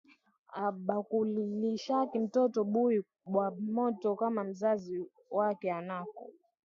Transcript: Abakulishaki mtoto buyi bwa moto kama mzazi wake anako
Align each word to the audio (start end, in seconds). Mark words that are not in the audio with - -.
Abakulishaki 0.65 2.15
mtoto 2.25 2.59
buyi 2.73 2.99
bwa 3.33 3.47
moto 3.77 4.09
kama 4.21 4.41
mzazi 4.49 4.95
wake 5.37 5.67
anako 5.79 6.23